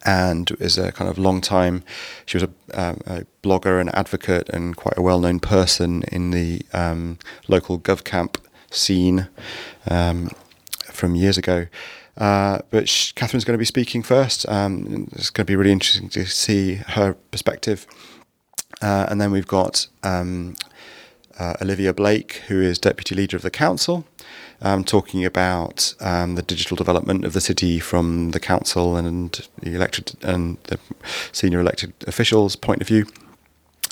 [0.04, 1.82] and is a kind of long time.
[2.26, 6.30] She was a, um, a blogger and advocate and quite a well known person in
[6.30, 8.36] the um, local GovCamp
[8.70, 9.28] scene
[9.88, 10.30] um,
[10.84, 11.66] from years ago.
[12.16, 14.48] Uh, but she, Catherine's going to be speaking first.
[14.48, 17.86] Um, it's going to be really interesting to see her perspective.
[18.80, 20.56] Uh, and then we've got um,
[21.38, 24.06] uh, Olivia Blake, who is deputy leader of the council
[24.62, 29.74] um, talking about um, the digital development of the city from the council and the
[29.74, 30.78] elected and the
[31.32, 33.06] senior elected officials' point of view.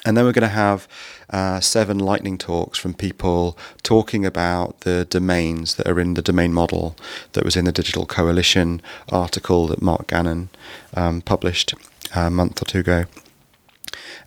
[0.05, 0.88] And then we're going to have
[1.31, 6.53] uh, seven lightning talks from people talking about the domains that are in the domain
[6.53, 6.96] model
[7.33, 10.48] that was in the Digital Coalition article that Mark Gannon
[10.94, 11.75] um, published
[12.16, 13.05] a month or two ago.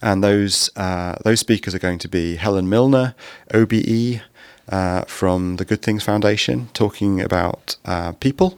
[0.01, 3.15] And those uh, those speakers are going to be Helen Milner,
[3.53, 4.21] OBE,
[4.69, 8.57] uh, from the Good Things Foundation talking about uh, people.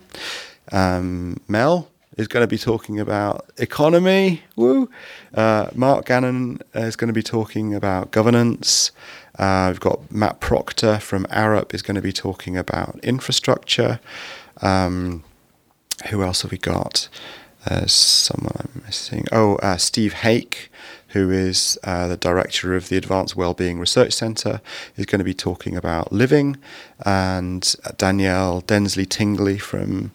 [0.72, 4.42] Um, Mel is going to be talking about economy.
[4.56, 4.90] Woo!
[5.34, 8.92] Uh, Mark Gannon is going to be talking about governance.
[9.38, 14.00] Uh, we've got Matt Proctor from Arup is going to be talking about infrastructure.
[14.62, 15.24] Um,
[16.10, 17.08] who else have we got?
[17.68, 19.26] There's someone I'm missing.
[19.32, 20.70] Oh, uh, Steve Haake
[21.18, 24.62] who is uh, the director of the Advanced Wellbeing Research Centre,
[24.98, 26.58] is going to be talking about living,
[27.04, 30.12] and Danielle Densley Tingley from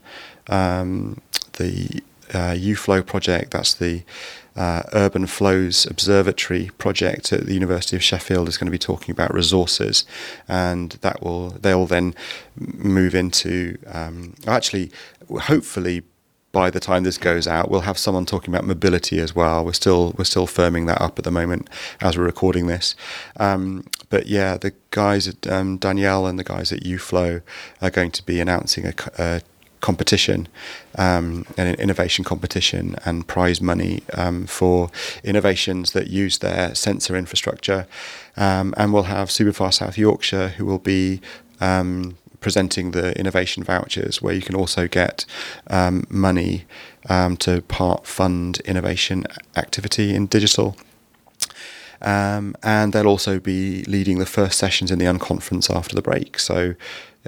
[0.49, 1.21] um,
[1.55, 2.01] the
[2.33, 3.51] uh, UFlow project.
[3.51, 4.05] That's the
[4.55, 9.11] uh, Urban Flows Observatory project at the University of Sheffield is going to be talking
[9.11, 10.05] about resources,
[10.47, 12.15] and that will they'll then
[12.57, 14.93] move into um, actually
[15.29, 16.03] hopefully
[16.53, 19.65] by the time this goes out, we'll have someone talking about mobility as well.
[19.65, 21.69] We're still we're still firming that up at the moment
[22.01, 22.95] as we're recording this.
[23.39, 27.41] Um, but yeah, the guys at um, Danielle and the guys at UFlow
[27.81, 29.41] are going to be announcing a, a
[29.81, 30.47] competition,
[30.97, 34.91] um, an innovation competition, and prize money um, for
[35.25, 37.87] innovations that use their sensor infrastructure.
[38.37, 41.21] Um, and we'll have Superfast South Yorkshire, who will be
[41.61, 45.25] um, presenting the innovation vouchers, where you can also get
[45.69, 46.65] um, money
[47.09, 49.25] um, to part fund innovation
[49.57, 50.77] activity in digital.
[52.03, 56.39] Um, and they'll also be leading the first sessions in the unconference after the break.
[56.39, 56.75] So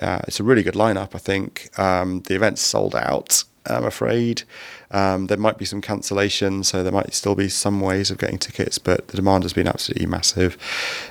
[0.02, 1.70] uh, it's a really good lineup, I think.
[1.78, 4.42] Um, the event's sold out, I'm afraid.
[4.90, 8.38] Um, there might be some cancellations, so there might still be some ways of getting
[8.38, 10.58] tickets, but the demand has been absolutely massive.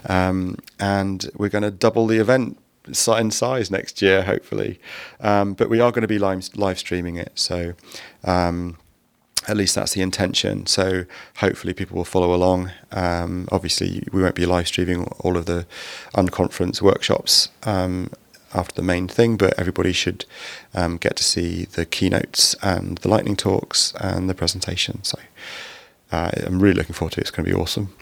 [0.07, 4.79] Um, and we're going to double the event in size next year, hopefully.
[5.19, 7.73] Um, but we are going to be live, live streaming it, so
[8.23, 8.77] um,
[9.47, 10.65] at least that's the intention.
[10.65, 11.05] So
[11.37, 12.71] hopefully people will follow along.
[12.91, 15.65] Um, obviously, we won't be live streaming all of the
[16.13, 18.11] unconference workshops um,
[18.53, 20.25] after the main thing, but everybody should
[20.73, 25.03] um, get to see the keynotes and the lightning talks and the presentation.
[25.03, 25.19] So
[26.11, 27.21] uh, I'm really looking forward to it.
[27.21, 27.93] It's going to be awesome.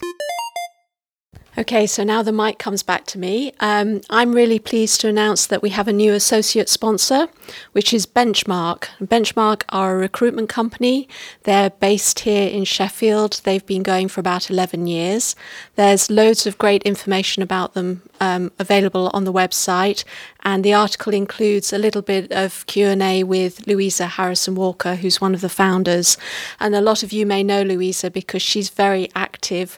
[1.58, 3.52] Okay, so now the mic comes back to me.
[3.60, 7.28] Um, I'm really pleased to announce that we have a new associate sponsor,
[7.74, 8.86] which is Benchmark.
[9.02, 11.10] Benchmark are a recruitment company.
[11.44, 13.42] They're based here in Sheffield.
[13.44, 15.36] They've been going for about 11 years.
[15.76, 20.06] There's loads of great information about them um, available on the website,
[20.44, 25.34] and the article includes a little bit of Q&A with Louisa Harrison Walker, who's one
[25.34, 26.18] of the founders.
[26.62, 29.78] And a lot of you may know Louisa because she's very active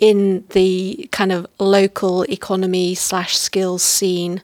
[0.00, 4.42] in the kind of local economy slash skills scene.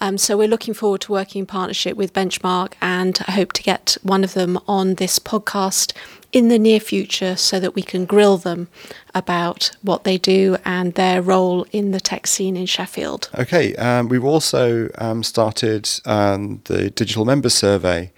[0.00, 3.62] Um, so we're looking forward to working in partnership with Benchmark and I hope to
[3.62, 5.92] get one of them on this podcast
[6.30, 8.68] in the near future so that we can grill them
[9.14, 13.30] about what they do and their role in the tech scene in Sheffield.
[13.36, 18.12] Okay, um, we've also um, started um, the digital members survey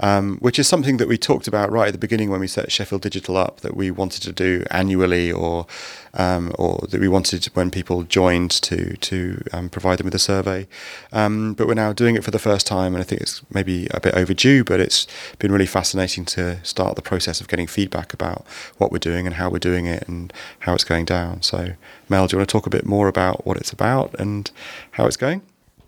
[0.00, 2.72] um, which is something that we talked about right at the beginning when we set
[2.72, 5.66] Sheffield Digital up that we wanted to do annually, or
[6.14, 10.18] um, or that we wanted when people joined to to um, provide them with a
[10.18, 10.66] survey.
[11.12, 13.86] Um, but we're now doing it for the first time, and I think it's maybe
[13.92, 15.06] a bit overdue, but it's
[15.38, 18.44] been really fascinating to start the process of getting feedback about
[18.78, 21.42] what we're doing and how we're doing it and how it's going down.
[21.42, 21.74] So,
[22.08, 24.50] Mel, do you want to talk a bit more about what it's about and
[24.92, 25.42] how it's going?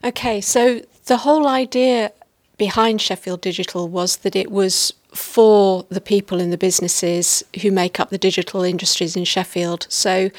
[0.04, 2.12] Okay, so the whole idea
[2.62, 7.98] behind Sheffield Digital was that it was for the people in the businesses who make
[7.98, 9.84] up the digital industries in Sheffield.
[9.88, 10.30] So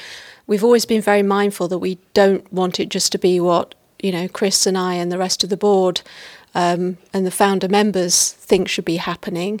[0.46, 4.10] we've always been very mindful that we don't want it just to be what you
[4.10, 6.00] know Chris and I and the rest of the board
[6.54, 9.60] um, and the founder members think should be happening.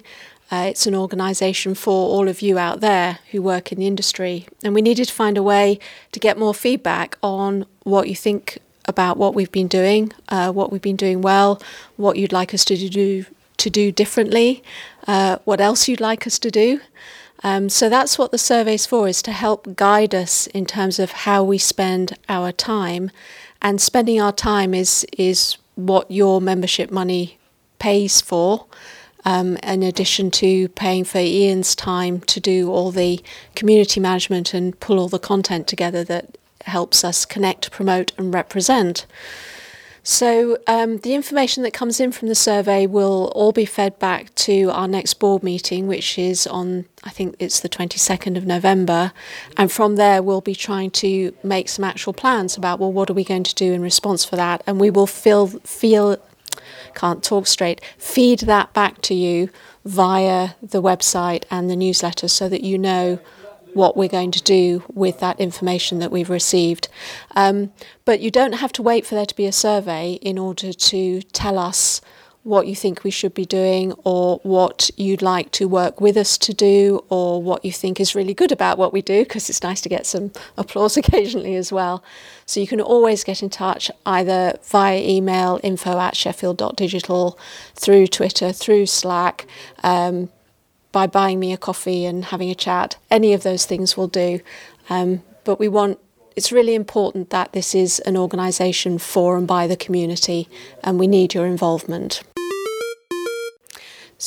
[0.50, 4.46] Uh, it's an organisation for all of you out there who work in the industry,
[4.62, 5.78] and we needed to find a way
[6.12, 10.70] to get more feedback on what you think about what we've been doing, uh, what
[10.70, 11.60] we've been doing well,
[11.96, 13.24] what you'd like us to do
[13.56, 14.62] to do differently,
[15.06, 16.80] uh, what else you'd like us to do.
[17.44, 21.12] Um, so that's what the survey's for, is to help guide us in terms of
[21.12, 23.10] how we spend our time.
[23.60, 27.38] And spending our time is is what your membership money
[27.78, 28.66] pays for.
[29.26, 33.22] Um, in addition to paying for Ian's time to do all the
[33.54, 39.06] community management and pull all the content together that helps us connect, promote, and represent.
[40.06, 44.34] So, um, the information that comes in from the survey will all be fed back
[44.34, 49.12] to our next board meeting, which is on, I think it's the 22nd of November.
[49.56, 53.14] And from there, we'll be trying to make some actual plans about, well, what are
[53.14, 54.62] we going to do in response for that?
[54.66, 56.18] And we will feel, feel,
[56.94, 59.48] can't talk straight, feed that back to you
[59.86, 63.18] via the website and the newsletter so that you know
[63.74, 66.88] what we're going to do with that information that we've received.
[67.36, 67.72] Um,
[68.04, 71.22] but you don't have to wait for there to be a survey in order to
[71.22, 72.00] tell us
[72.44, 76.36] what you think we should be doing or what you'd like to work with us
[76.36, 79.62] to do or what you think is really good about what we do because it's
[79.62, 82.04] nice to get some applause occasionally as well.
[82.44, 87.38] So you can always get in touch either via email info at sheffield.digital,
[87.74, 89.46] through Twitter, through Slack.
[89.82, 90.28] Um,
[90.94, 92.96] by buying me a coffee and having a chat.
[93.10, 94.40] Any of those things will do.
[94.88, 95.98] Um, but we want
[96.36, 100.48] it's really important that this is an organisation for and by the community,
[100.82, 102.22] and we need your involvement.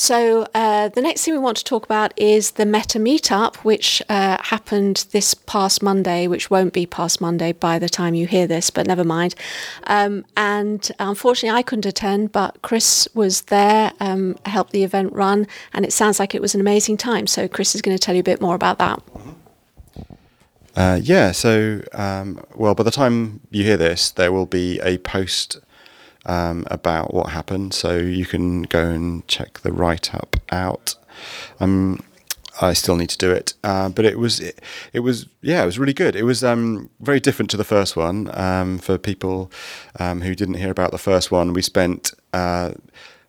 [0.00, 4.00] So, uh, the next thing we want to talk about is the Meta Meetup, which
[4.08, 8.46] uh, happened this past Monday, which won't be past Monday by the time you hear
[8.46, 9.34] this, but never mind.
[9.88, 15.48] Um, and unfortunately, I couldn't attend, but Chris was there, um, helped the event run,
[15.72, 17.26] and it sounds like it was an amazing time.
[17.26, 19.02] So, Chris is going to tell you a bit more about that.
[20.76, 24.98] Uh, yeah, so, um, well, by the time you hear this, there will be a
[24.98, 25.58] post
[26.28, 27.74] um, about what happened.
[27.74, 30.94] So you can go and check the write up out.
[31.58, 32.00] Um,
[32.60, 34.60] I still need to do it, uh, but it was it,
[34.92, 36.16] it, was yeah, it was really good.
[36.16, 38.30] It was um, very different to the first one.
[38.34, 39.50] Um, for people
[39.98, 42.12] um, who didn't hear about the first one, we spent.
[42.32, 42.72] Uh,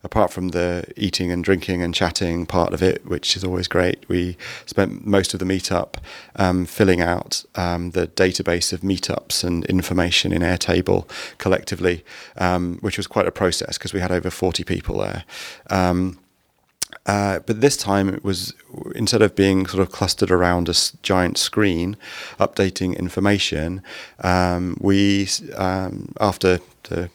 [0.04, 4.08] apart from the eating and drinking and chatting part of it, which is always great,
[4.08, 5.96] we spent most of the meetup
[6.38, 12.04] um, filling out um, the database of meetups and information in Airtable collectively,
[12.38, 15.26] um, which was quite a process because we had over 40 people there.
[15.70, 16.18] Um,
[17.06, 18.54] uh, but this time it was
[18.96, 21.98] instead of being sort of clustered around a giant screen
[22.40, 23.82] updating information,
[24.24, 27.10] um, we um, after the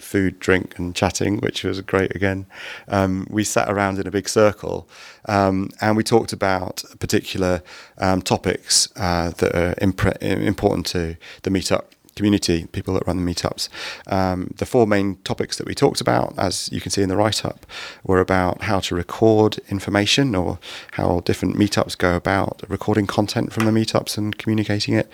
[0.00, 2.46] food, drink, and chatting, which was great again.
[2.88, 4.88] Um, we sat around in a big circle
[5.26, 7.62] um, and we talked about particular
[7.98, 11.84] um, topics uh, that are important to the meetup
[12.20, 13.70] community, people that run the meetups.
[14.06, 17.16] Um, the four main topics that we talked about, as you can see in the
[17.16, 17.64] write up,
[18.04, 20.58] were about how to record information or
[20.98, 25.08] how different meetups go about recording content from the meetups and communicating it.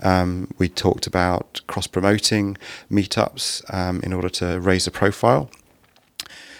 [0.00, 2.58] Um, we talked about cross promoting
[2.90, 3.42] meetups
[3.72, 5.50] um, in order to raise the profile.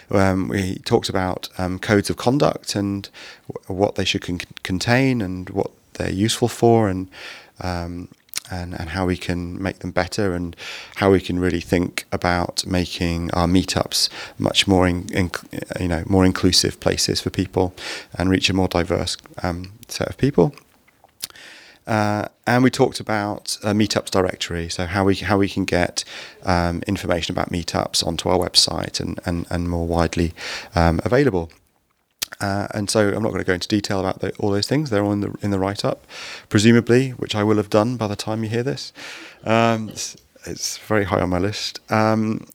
[0.09, 3.07] Um, we talked about um, codes of conduct and
[3.47, 7.07] w- what they should con- contain and what they're useful for, and
[7.61, 8.09] um,
[8.51, 10.55] and, and how we can make them better and
[10.95, 15.31] how we can really think about making our meetups much more in, in
[15.79, 17.73] you know more inclusive places for people
[18.17, 20.53] and reach a more diverse um, set of people.
[21.87, 26.03] Uh, and we talked about a meetups directory, so how we how we can get
[26.43, 30.33] um, information about meetups onto our website and and, and more widely
[30.75, 31.49] um, available.
[32.39, 34.89] Uh, and so I'm not going to go into detail about the, all those things.
[34.89, 36.05] They're all in the in the write up,
[36.49, 38.93] presumably, which I will have done by the time you hear this.
[39.43, 41.79] Um, it's, it's, very high on my list.
[41.91, 42.47] Um,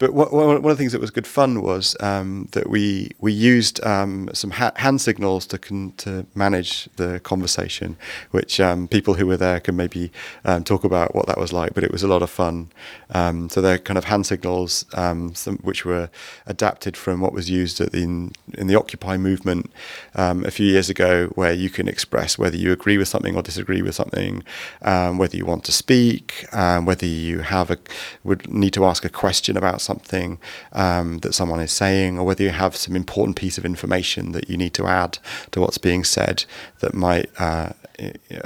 [0.00, 3.84] but one, of the things that was good fun was um, that we we used
[3.84, 7.98] um, some ha- hand signals to con- to manage the conversation,
[8.30, 10.10] which um, people who were there can maybe
[10.46, 11.74] um, talk about what that was like.
[11.74, 12.70] But it was a lot of fun.
[13.10, 16.08] Um, so they're kind of hand signals, um, some, which were
[16.46, 19.70] adapted from what was used the, in, in the Occupy movement
[20.14, 23.82] a few years ago, where you can express whether you agree with something or disagree
[23.82, 24.42] with something,
[24.80, 27.76] whether you want to speak, whether you have a
[28.24, 30.38] would need to ask a question about something something
[30.72, 34.48] um, that someone is saying, or whether you have some important piece of information that
[34.50, 35.12] you need to add
[35.52, 36.44] to what's being said
[36.80, 37.70] that might uh,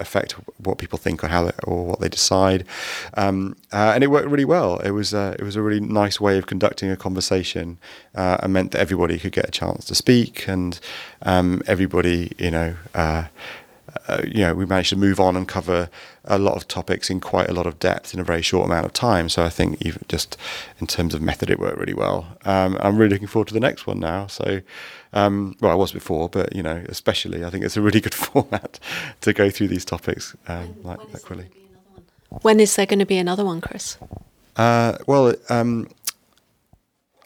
[0.04, 0.33] affect
[0.66, 2.64] what people think or how they, or what they decide.
[3.22, 4.78] Um, uh, and it worked really well.
[4.78, 7.78] It was uh, it was a really nice way of conducting a conversation,
[8.14, 10.80] uh, and meant that everybody could get a chance to speak, and
[11.22, 12.70] um, everybody, you know.
[14.09, 15.88] Uh, you know, we managed to move on and cover
[16.24, 18.87] a lot of topics in quite a lot of depth in a very short amount
[18.87, 19.28] of time.
[19.28, 20.37] So I think even just
[20.80, 22.37] in terms of method, it worked really well.
[22.44, 24.26] Um, I'm really looking forward to the next one now.
[24.26, 24.61] So,
[25.12, 28.14] um, well, I was before, but you know, especially I think it's a really good
[28.24, 28.78] format
[29.20, 31.46] to go through these topics um, like that quickly.
[32.42, 33.96] When is there going to be another one, Chris?
[34.57, 35.88] Uh, well, um,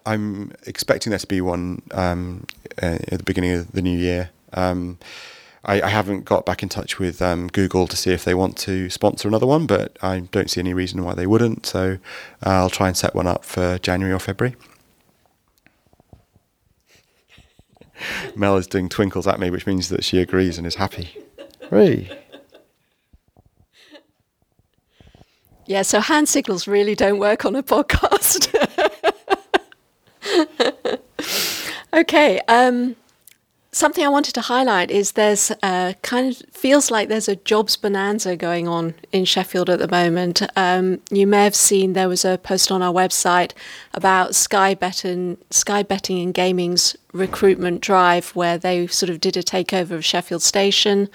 [0.04, 2.46] I'm expecting there to be one um,
[2.82, 4.30] uh, at the beginning of the new year.
[4.54, 4.98] Um,
[5.68, 8.56] I, I haven't got back in touch with um, Google to see if they want
[8.58, 11.66] to sponsor another one, but I don't see any reason why they wouldn't.
[11.66, 11.98] So
[12.44, 14.56] uh, I'll try and set one up for January or February.
[18.34, 21.10] Mel is doing twinkles at me, which means that she agrees and is happy.
[21.68, 22.18] Hey.
[25.66, 28.54] Yeah, so hand signals really don't work on a podcast.
[31.92, 32.40] okay.
[32.48, 32.96] Um,
[33.78, 37.76] Something I wanted to highlight is there's a kind of feels like there's a jobs
[37.76, 40.42] bonanza going on in Sheffield at the moment.
[40.56, 43.52] Um, you may have seen there was a post on our website
[43.94, 49.44] about Sky Betting, Sky Betting and Gaming's recruitment drive, where they sort of did a
[49.44, 51.08] takeover of Sheffield Station.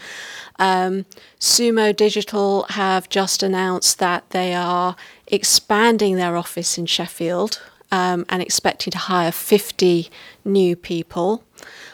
[0.58, 1.06] Um,
[1.42, 4.96] Sumo Digital have just announced that they are
[5.28, 10.10] expanding their office in Sheffield um, and expecting to hire 50
[10.46, 11.44] new people.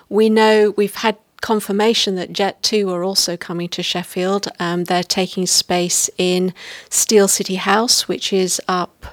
[0.10, 4.48] We know we've had confirmation that Jet2 are also coming to Sheffield.
[4.60, 6.54] Um, they're taking space in
[6.90, 9.06] Steel City House, which is up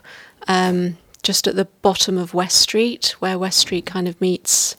[0.48, 4.76] um, just at the bottom of West Street, where West Street kind of meets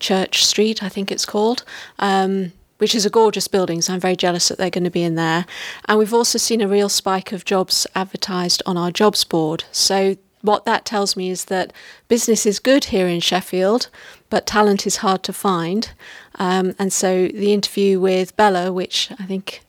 [0.00, 1.64] Church Street, I think it's called.
[1.98, 5.02] Um, which is a gorgeous building, so I'm very jealous that they're going to be
[5.02, 5.46] in there.
[5.86, 9.64] And we've also seen a real spike of jobs advertised on our jobs board.
[9.72, 11.72] So what that tells me is that
[12.06, 13.88] business is good here in Sheffield,
[14.30, 15.90] but talent is hard to find.
[16.38, 19.62] Um, and so the interview with Bella, which I think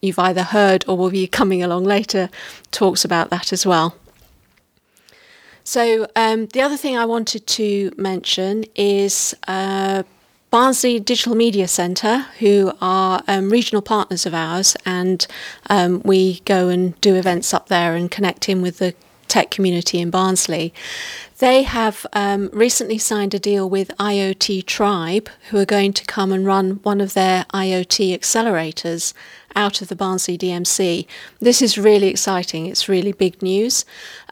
[0.00, 2.28] you've either heard or will be coming along later,
[2.70, 3.96] talks about that as well.
[5.64, 10.04] So um, the other thing I wanted to mention is uh,
[10.50, 15.26] Barnsley Digital Media Centre, who are um, regional partners of ours, and
[15.68, 18.94] um, we go and do events up there and connect in with the
[19.28, 20.72] tech community in Barnsley.
[21.38, 26.32] They have um, recently signed a deal with IoT Tribe, who are going to come
[26.32, 29.12] and run one of their IoT accelerators
[29.54, 31.06] out of the Barnsley DMC.
[31.40, 32.66] This is really exciting.
[32.66, 33.84] It's really big news.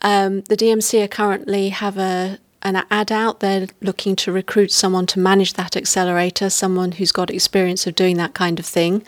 [0.02, 3.40] Um, the DMC are currently have a an ad out.
[3.40, 8.16] They're looking to recruit someone to manage that accelerator, someone who's got experience of doing
[8.16, 9.04] that kind of thing.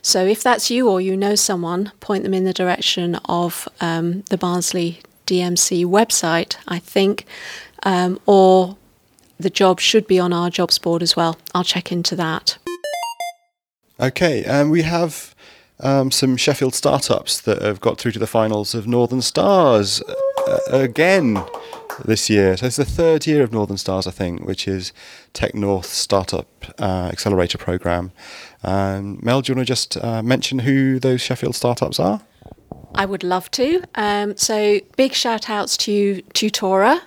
[0.00, 4.22] So if that's you or you know someone, point them in the direction of um,
[4.30, 5.00] the Barnsley
[5.30, 7.24] DMC website, I think,
[7.84, 8.76] um, or
[9.38, 11.38] the job should be on our jobs board as well.
[11.54, 12.58] I'll check into that.
[14.00, 15.34] Okay, um, we have
[15.78, 20.02] um, some Sheffield startups that have got through to the finals of Northern Stars
[20.48, 21.42] uh, again
[22.04, 22.56] this year.
[22.56, 24.92] So it's the third year of Northern Stars, I think, which is
[25.32, 28.10] Tech North Startup uh, Accelerator Program.
[28.64, 32.20] Um, Mel, do you want to just uh, mention who those Sheffield startups are?
[32.94, 33.82] I would love to.
[33.94, 37.02] Um, so big shout outs to Tutora.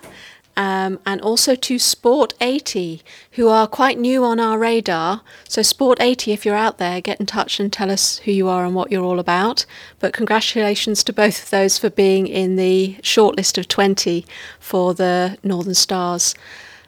[0.56, 3.02] Um, and also to Sport 80,
[3.32, 5.22] who are quite new on our radar.
[5.48, 8.48] So, Sport 80, if you're out there, get in touch and tell us who you
[8.48, 9.66] are and what you're all about.
[9.98, 14.24] But congratulations to both of those for being in the shortlist of 20
[14.60, 16.36] for the Northern Stars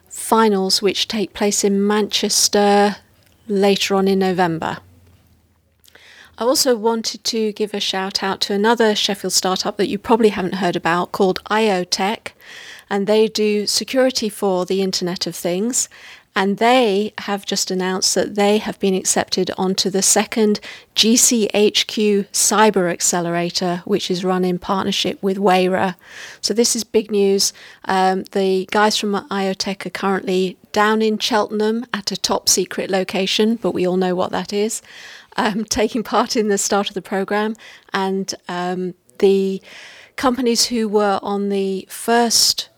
[0.07, 2.95] finals, which take place in Manchester
[3.49, 4.77] later on in November.
[6.39, 10.29] I also wanted to give a shout out to another Sheffield startup that you probably
[10.29, 12.33] haven't heard about called IoTech,
[12.91, 15.89] and they do security for the Internet of Things.
[16.35, 20.59] And they have just announced that they have been accepted onto the second
[20.93, 25.95] GCHQ Cyber Accelerator, which is run in partnership with Wayra.
[26.41, 27.53] So this is big news.
[27.85, 33.55] Um, the guys from IoTech are currently down in Cheltenham at a top secret location,
[33.55, 34.83] but we all know what that is
[35.37, 37.55] um, taking part in the start of the program,
[37.93, 39.61] and um, the
[40.15, 42.69] companies who were on the first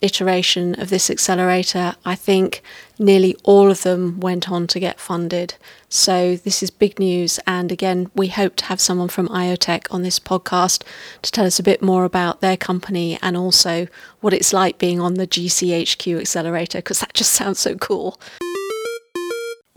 [0.00, 2.62] iteration of this accelerator, I think
[2.98, 5.54] nearly all of them went on to get funded.
[5.88, 7.40] So this is big news.
[7.46, 10.84] And again, we hope to have someone from IoTech on this podcast
[11.22, 13.88] to tell us a bit more about their company and also
[14.20, 18.20] what it's like being on the GCHQ accelerator, because that just sounds so cool.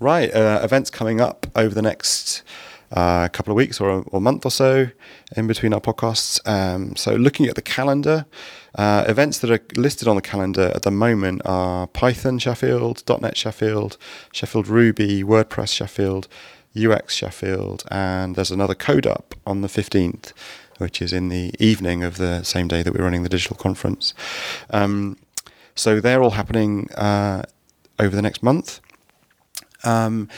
[0.01, 2.41] Right, uh, events coming up over the next
[2.91, 4.87] uh, couple of weeks or a month or so
[5.37, 6.41] in between our podcasts.
[6.49, 8.25] Um, so, looking at the calendar,
[8.73, 13.37] uh, events that are listed on the calendar at the moment are Python Sheffield, .NET
[13.37, 13.97] Sheffield,
[14.33, 16.27] Sheffield Ruby, WordPress Sheffield,
[16.75, 20.33] UX Sheffield, and there's another Code Up on the 15th,
[20.79, 24.15] which is in the evening of the same day that we're running the digital conference.
[24.71, 25.19] Um,
[25.75, 27.43] so, they're all happening uh,
[27.99, 28.81] over the next month.
[29.84, 30.29] Um,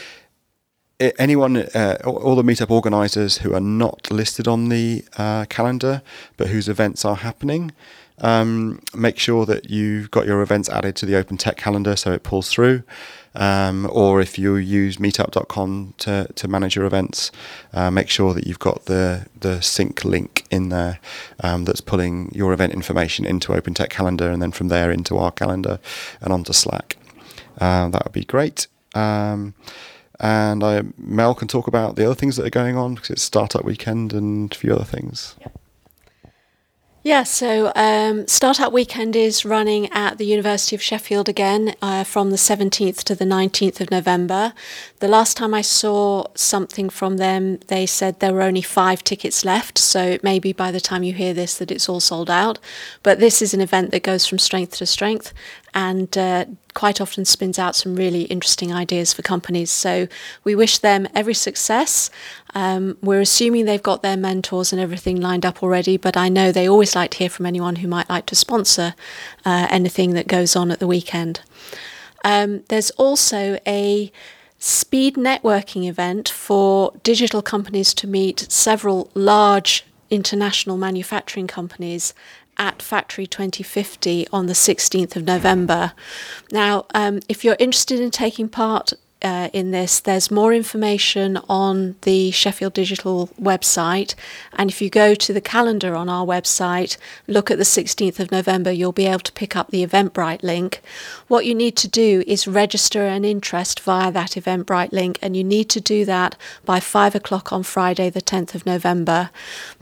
[1.00, 6.02] anyone, uh, all the meetup organisers who are not listed on the uh, calendar,
[6.38, 7.72] but whose events are happening,
[8.20, 12.12] um, make sure that you've got your events added to the Open Tech calendar so
[12.12, 12.84] it pulls through.
[13.36, 17.32] Um, or if you use meetup.com to, to manage your events,
[17.74, 21.00] uh, make sure that you've got the, the sync link in there
[21.40, 25.18] um, that's pulling your event information into Open Tech calendar and then from there into
[25.18, 25.80] our calendar
[26.22, 26.98] and onto Slack.
[27.60, 28.68] Uh, that would be great.
[28.94, 29.54] Um,
[30.20, 33.24] and I, Mel can talk about the other things that are going on because it's
[33.24, 35.36] Startup Weekend and a few other things.
[37.06, 42.30] Yeah, so um, Startup Weekend is running at the University of Sheffield again uh, from
[42.30, 44.54] the 17th to the 19th of November.
[45.00, 49.44] The last time I saw something from them, they said there were only five tickets
[49.44, 52.58] left, so maybe by the time you hear this that it's all sold out.
[53.04, 55.34] But this is an event that goes from strength to strength,
[55.74, 59.72] and uh, quite often spins out some really interesting ideas for companies.
[59.72, 60.08] So
[60.44, 62.10] we wish them every success.
[62.54, 66.52] Um, we're assuming they've got their mentors and everything lined up already, but I know
[66.52, 68.96] they always like to hear from anyone who might like to sponsor
[69.46, 71.42] uh, anything that goes on at the weekend.
[72.24, 74.12] Um, there's also a
[74.60, 82.14] speed networking event for digital companies to meet several large international manufacturing companies
[82.58, 85.94] at Factory 2050 on the 16th of November.
[86.52, 88.94] Now, um, if you're interested in taking part
[89.24, 94.16] uh, in this, there's more information on the Sheffield Digital website.
[94.52, 98.32] And if you go to the calendar on our website, look at the 16th of
[98.32, 100.82] November, you'll be able to pick up the Eventbrite link.
[101.30, 105.44] What you need to do is register an interest via that Eventbrite link, and you
[105.44, 106.36] need to do that
[106.66, 109.30] by 5 o'clock on Friday, the 10th of November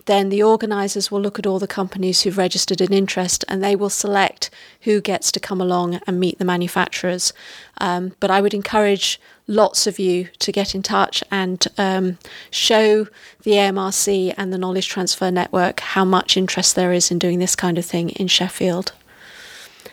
[0.06, 3.76] then the organisers will look at all the companies who've registered an interest and they
[3.76, 4.50] will select
[4.82, 7.34] who gets to come along and meet the manufacturers.
[7.80, 12.18] Um, but I would encourage lots of you to get in touch and um,
[12.50, 13.08] show
[13.44, 17.56] the AMRC and the Knowledge Transfer Network how much interest there is in doing this
[17.56, 18.94] kind of thing in Sheffield.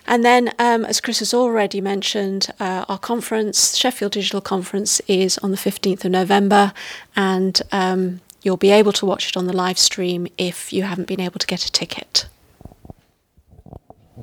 [0.06, 5.36] And then, um, as Chris has already mentioned, uh, our conference, Sheffield Digital Conference, is
[5.38, 6.72] on the 15th of November,
[7.14, 11.06] and um, You'll be able to watch it on the live stream if you haven't
[11.06, 12.24] been able to get a ticket.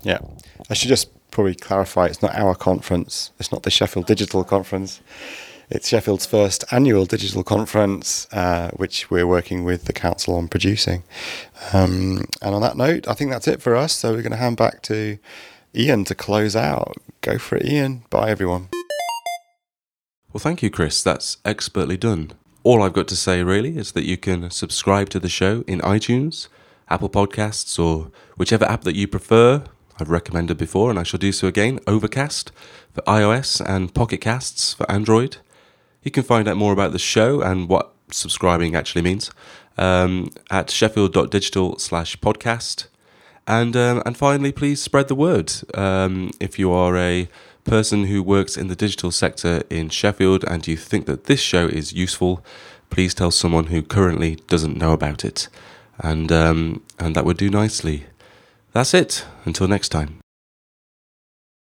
[0.01, 0.17] Yeah.
[0.67, 4.99] I should just probably clarify it's not our conference, it's not the Sheffield Digital Conference.
[5.69, 11.03] It's Sheffield's first annual digital conference, uh, which we're working with the council on producing.
[11.71, 13.93] Um, and on that note, I think that's it for us.
[13.93, 15.19] So we're going to hand back to
[15.75, 16.95] Ian to close out.
[17.21, 18.05] Go for it, Ian.
[18.09, 18.69] Bye, everyone.
[20.33, 21.03] Well, thank you, Chris.
[21.03, 22.31] That's expertly done.
[22.65, 25.79] All I've got to say really is that you can subscribe to the show in
[25.81, 26.47] iTunes,
[26.89, 29.63] Apple Podcasts, or whichever app that you prefer.
[29.99, 32.51] I've recommended before, and I shall do so again Overcast
[32.91, 35.37] for iOS and Pocket Casts for Android.
[36.01, 39.29] You can find out more about the show and what subscribing actually means
[39.77, 42.87] um, at sheffield.digital slash podcast.
[43.45, 45.53] And, um, and finally, please spread the word.
[45.75, 47.29] Um, if you are a
[47.65, 51.67] person who works in the digital sector in Sheffield and you think that this show
[51.67, 52.45] is useful,
[52.89, 55.49] please tell someone who currently doesn't know about it.
[55.99, 58.05] And, um, and that would do nicely.
[58.71, 59.25] That's it.
[59.45, 60.19] Until next time.